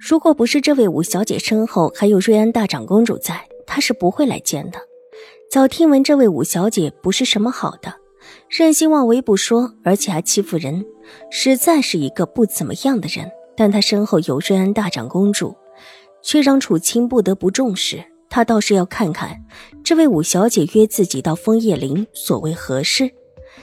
[0.00, 4.78] 如果不是这位五小姐身后还有瑞安大长公主在，她是不会来见的。
[5.50, 7.94] 早听闻这位五小姐不是什么好的，
[8.48, 10.84] 任性妄为不说，而且还欺负人，
[11.30, 13.30] 实在是一个不怎么样的人。
[13.56, 15.56] 但她身后有瑞安大长公主，
[16.22, 18.04] 却让楚清不得不重视。
[18.28, 19.44] 他倒是要看看
[19.82, 23.10] 这位五小姐约自己到枫叶林所为何事。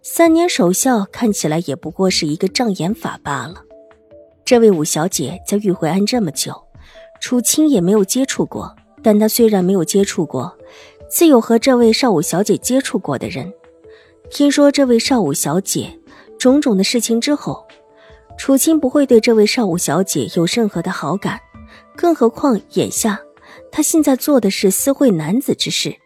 [0.00, 3.56] 三年守孝看起来也不过是一个障眼法罢了。
[4.44, 6.54] 这位五小姐在玉回庵这么久，
[7.18, 8.76] 楚清也没有接触过。
[9.02, 10.54] 但她虽然没有接触过，
[11.08, 13.52] 自有和这位少五小姐接触过的人。
[14.30, 15.98] 听说这位少五小姐
[16.38, 17.66] 种种的事情之后，
[18.38, 21.40] 楚清不会对这位少五小姐有任何的好感。
[21.96, 23.20] 更何况眼下，
[23.70, 25.96] 他现在做的是私会男子之事。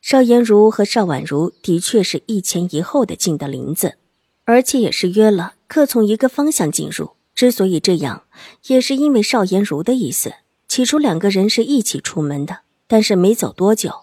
[0.00, 3.98] 邵颜如和邵婉如的确是一前一后的进的林子。
[4.44, 7.12] 而且也是约了，各从一个方向进入。
[7.34, 8.24] 之所以这样，
[8.66, 10.34] 也是因为邵颜如的意思。
[10.68, 14.02] 起初两个人是一起出门的，但是没走多久，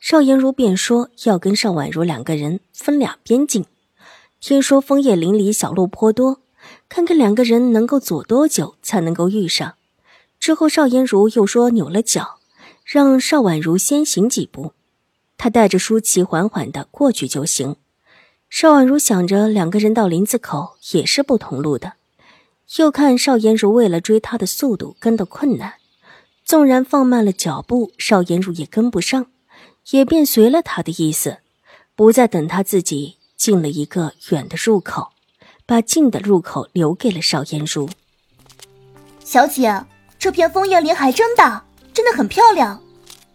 [0.00, 3.64] 邵颜如便说要跟邵婉如两个人分两边进。
[4.40, 6.40] 听说枫叶林里小路颇多，
[6.88, 9.74] 看看两个人能够走多久才能够遇上。
[10.38, 12.38] 之后邵颜如又说扭了脚，
[12.84, 14.72] 让邵婉如先行几步，
[15.36, 17.76] 他带着舒淇缓缓的过去就行。
[18.50, 21.92] 邵婉如想着，两个人到林子口也是不同路的，
[22.76, 25.74] 又看邵颜如为了追他的速度跟得困难，
[26.44, 29.26] 纵然放慢了脚步，邵颜如也跟不上，
[29.92, 31.38] 也便随了他的意思，
[31.94, 35.10] 不再等他自己进了一个远的入口，
[35.64, 37.88] 把近的入口留给了邵颜如。
[39.24, 39.86] 小姐，
[40.18, 42.82] 这片枫叶林还真大，真的很漂亮。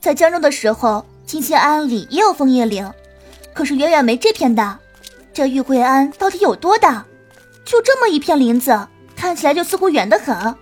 [0.01, 2.85] 在江州的时候，金仙庵里也有枫叶林，
[3.53, 4.77] 可是远远没这片大。
[5.35, 7.05] 这玉桂庵到底有多大？
[7.65, 8.87] 就这么一片林子，
[9.17, 10.55] 看起来就似乎远得很。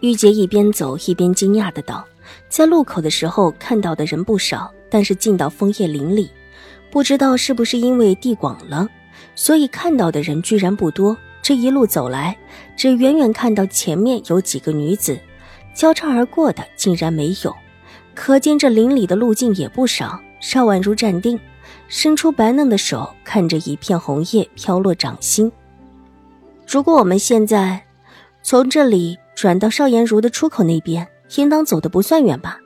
[0.00, 2.02] 玉洁一边走一边惊讶的道
[2.48, 6.30] ：“在路口的时候看到的人不少，但是进到枫叶林里，
[6.90, 8.88] 不知道是不是因为地广了，
[9.34, 11.14] 所以看到的人居然不多。
[11.42, 12.34] 这一路走来，
[12.74, 15.20] 只远远看到前面有几个女子，
[15.74, 17.54] 交叉而过的竟然没有，
[18.14, 21.38] 可见这林里的路径也不少。”邵婉如站定。
[21.88, 25.50] 伸出白嫩的手，看着一片红叶飘落掌心。
[26.66, 27.84] 如果我们现在
[28.42, 32.58] 从这里转到邵颜如的出口那边，应当走的不算远吧？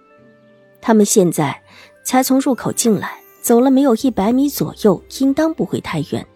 [0.80, 1.60] 他们现在
[2.04, 6.26] 才从入口进来，走了没有一百米左右，应当不会太远。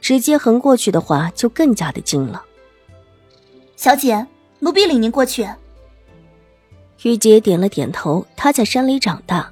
[0.00, 2.42] 直接横过去的话，就更加的近了。
[3.76, 4.26] 小姐，
[4.58, 5.46] 奴婢领您过去。
[7.02, 9.51] 玉洁点了点头，她在山里长大。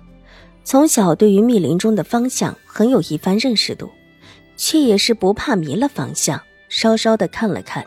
[0.70, 3.90] 从小对于密林中的方向很有一番认识度，
[4.56, 6.40] 却也是不怕迷了方向。
[6.68, 7.84] 稍稍的看了看，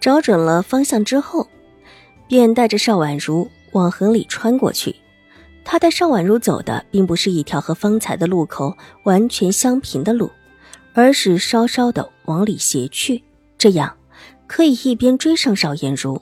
[0.00, 1.46] 找准了方向之后，
[2.26, 4.96] 便带着邵婉如往河里穿过去。
[5.64, 10.28] 他带邵婉如走的并不是一条和方才的路口完全相平的路，
[10.94, 13.22] 而是稍稍的往里斜去，
[13.56, 13.96] 这样
[14.48, 16.20] 可以一边追上邵颜如，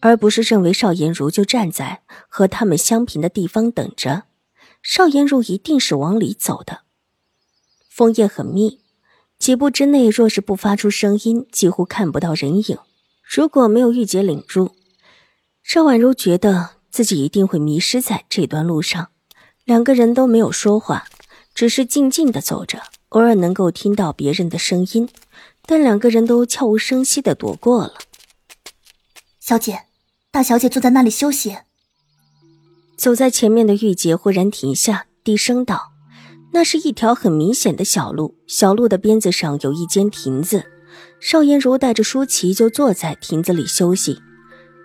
[0.00, 4.24] 而不是认为邵颜如就站在和他们相平的地方等着。
[4.82, 6.80] 邵颜如一定是往里走的，
[7.90, 8.80] 枫叶很密，
[9.38, 12.78] 几步之内若是不发出声音，几乎看不到人影。
[13.22, 14.74] 如果没有玉洁领路，
[15.62, 19.10] 邵婉如觉得自己一定会迷失在这段路上。
[19.64, 21.06] 两个人都没有说话，
[21.54, 25.08] 只是静静的走着，偶尔能够听到别人的声音，
[25.66, 27.94] 但两个人都悄无声息的躲过了。
[29.40, 29.82] 小姐，
[30.30, 31.58] 大小姐坐在那里休息。
[32.98, 35.92] 走在前面的玉洁忽然停下，低声道
[36.52, 40.64] ：“那是一条很明显的小路，小路的边子上有一间亭子。
[41.20, 44.20] 邵颜如带着舒淇就坐在亭子里休息。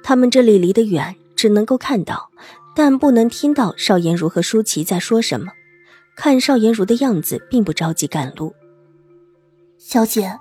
[0.04, 2.30] 他们这里离得远，只能够看到，
[2.76, 5.52] 但不能听到邵颜如和舒淇在说什么。
[6.16, 8.54] 看邵颜如的样子，并不着急赶路。
[9.80, 10.38] 小姐，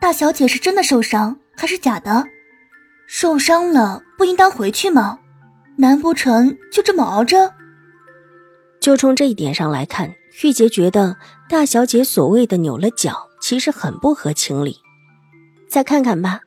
[0.00, 2.24] 大小姐是真的受伤，还是假的？
[3.08, 5.18] 受伤了，不应当回去吗？”
[5.80, 7.54] 难不成就这么熬着？
[8.80, 11.16] 就从这一点上来看，玉洁觉得
[11.48, 14.78] 大小姐所谓的扭了脚，其实很不合情理。
[15.68, 16.40] 再看看吧，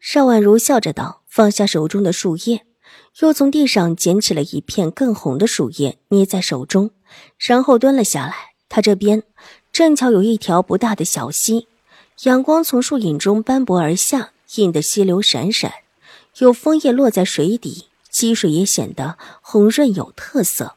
[0.00, 2.66] 邵婉如笑着道，放下手中的树叶，
[3.20, 6.90] 又从地上捡起了一片更红的树叶，捏在手中，
[7.38, 8.34] 然后蹲了下来。
[8.68, 9.22] 她这边
[9.72, 11.68] 正巧有一条不大的小溪，
[12.24, 15.72] 阳光从树影中斑驳而下，映得溪流闪闪，
[16.40, 20.74] 有枫叶落在水底，溪水也显得红润有特色。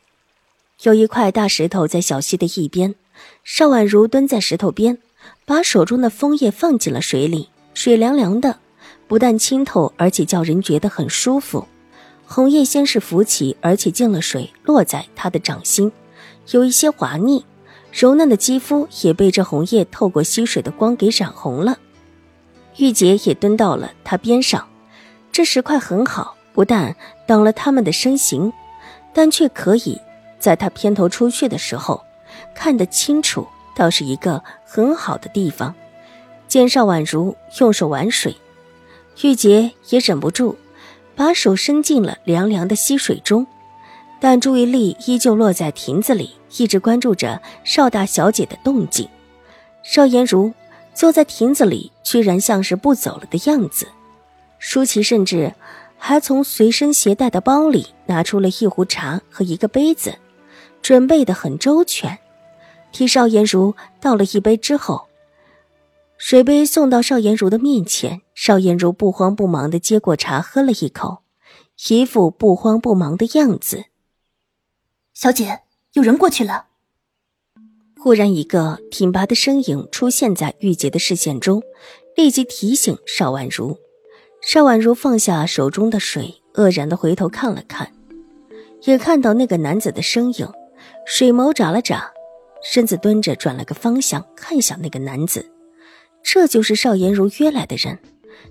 [0.83, 2.95] 有一块大石头在小溪的一边，
[3.44, 4.98] 邵婉如蹲在石头边，
[5.45, 8.57] 把手中的枫叶放进了水里，水凉凉的，
[9.07, 11.68] 不但清透，而且叫人觉得很舒服。
[12.25, 15.92] 红叶先是浮起，而且进了水，落在她的掌心，
[16.51, 17.45] 有一些滑腻，
[17.92, 21.77] 柔嫩的肌肤也被这红叶透过溪水的光给染红了。
[22.77, 24.68] 玉洁也蹲到了他边上，
[25.31, 26.95] 这石块很好，不但
[27.25, 28.51] 挡了他们的身形，
[29.13, 30.00] 但却可以。
[30.39, 32.03] 在他偏头出去的时候，
[32.56, 35.74] 看得清楚，倒是一个很好的地方。
[36.48, 38.36] 见邵婉如用手玩水，
[39.21, 40.57] 玉洁也忍不住，
[41.15, 43.45] 把手伸进了凉凉的溪水中，
[44.19, 49.07] 但注意力依旧落在亭子里，一直关注着邵大小姐的动静。
[49.83, 50.51] 邵颜如
[50.94, 53.88] 坐在亭子里，居然像是不走了的样子。
[54.57, 55.53] 舒淇甚至
[56.03, 60.18] 还从随身携带的包里拿出了一壶茶和一个杯子。
[60.81, 62.18] 准备的很周全，
[62.92, 65.07] 替邵颜如倒了一杯之后，
[66.18, 68.21] 水杯送到邵颜如的面前。
[68.33, 71.19] 邵颜如不慌不忙的接过茶，喝了一口，
[71.88, 73.86] 一副不慌不忙的样子。
[75.13, 75.59] 小姐，
[75.94, 76.65] 有人过去了。
[78.00, 81.62] 忽然，一个挺拔的身影出现在玉洁的视线中，
[82.18, 83.77] 立即提醒邵婉如。
[84.42, 87.92] 邵婉如放下手中的水，愕然的回头看了看，
[88.84, 90.48] 也看到那个男子的身影。
[91.06, 92.12] 水眸眨了眨，
[92.64, 95.52] 身子蹲着，转了个方向，看向那个男子。
[96.24, 97.98] 这就是邵颜如约来的人。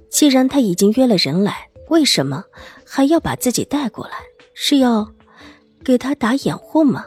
[0.09, 2.45] 既然他已经约了人来，为什么
[2.85, 4.13] 还要把自己带过来？
[4.55, 5.13] 是要
[5.85, 7.05] 给他打掩护吗？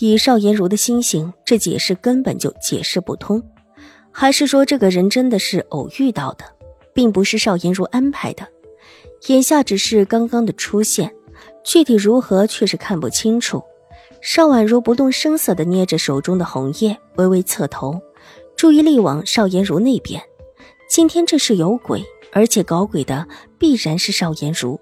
[0.00, 3.42] 以邵颜如的心性，这解释根本就解释不通。
[4.12, 6.44] 还是说，这个人真的是偶遇到的，
[6.98, 8.44] 并不是邵颜如安排的？
[9.28, 11.14] 眼下只是刚刚的出现，
[11.62, 13.62] 具体如何却是看不清楚。
[14.20, 18.02] 邵婉如不动声色地捏着手中的红叶，微微侧头，
[18.56, 20.20] 注意力往邵颜如那边。
[20.90, 23.28] 今天这是有鬼，而且搞鬼的
[23.60, 24.80] 必然是邵颜如，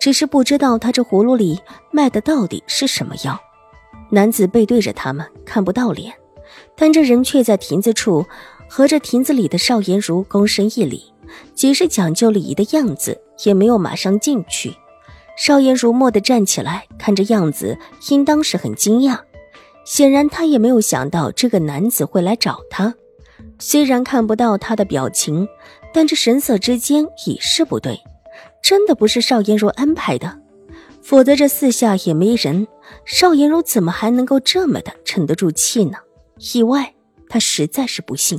[0.00, 1.60] 只是不知道他这葫芦里
[1.90, 3.38] 卖的到底是什么药。
[4.10, 6.10] 男子背对着他们，看不到脸，
[6.74, 8.24] 但这人却在亭子处
[8.66, 11.12] 和这亭子里的邵颜如躬身一礼，
[11.54, 14.74] 即是讲究礼仪的样子，也没有马上进去。
[15.36, 17.78] 邵颜如默地站起来，看这样子，
[18.10, 19.18] 应当是很惊讶。
[19.84, 22.94] 显然，他也没有想到这个男子会来找他。
[23.58, 25.48] 虽然看不到他的表情，
[25.94, 27.98] 但这神色之间已是不对。
[28.62, 30.38] 真的不是邵颜如安排的，
[31.02, 32.68] 否则这四下也没人，
[33.06, 35.96] 邵颜如怎么还能够这么的沉得住气呢？
[36.52, 36.94] 意外，
[37.28, 38.38] 他实在是不信。